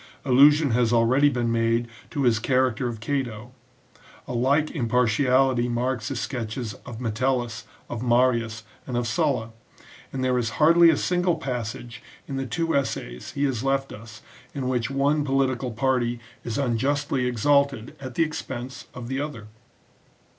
[0.25, 3.51] Allusion has already been made to his character of Cato,
[4.27, 9.51] a like impartiality marks his sketches of Metellus, of Marius, and of Sulla:
[10.11, 14.23] and there is hardly a single passage in the two essays he has left us
[14.55, 19.49] in which one political party is unjustly exalted at the expense of the other.